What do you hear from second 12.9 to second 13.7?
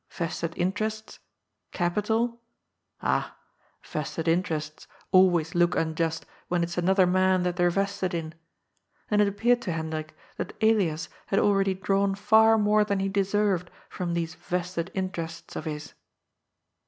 he desenred